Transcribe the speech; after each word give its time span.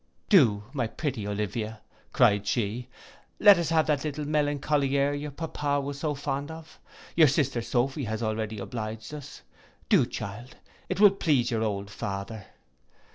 'Do, 0.29 0.63
my 0.73 0.87
pretty 0.87 1.27
Olivia,' 1.27 1.79
cried 2.11 2.47
she, 2.47 2.87
'let 3.39 3.59
us 3.59 3.69
have 3.69 3.85
that 3.85 4.03
little 4.03 4.25
melancholy 4.25 4.97
air 4.97 5.13
your 5.13 5.29
pappa 5.29 5.79
was 5.79 5.99
so 5.99 6.15
fond 6.15 6.49
of, 6.49 6.79
your 7.15 7.27
sister 7.27 7.61
Sophy 7.61 8.05
has 8.05 8.23
already 8.23 8.57
obliged 8.57 9.13
us. 9.13 9.43
Do 9.89 10.07
child, 10.07 10.55
it 10.89 10.99
will 10.99 11.11
please 11.11 11.51
your 11.51 11.61
old 11.61 11.91
father. 11.91 12.47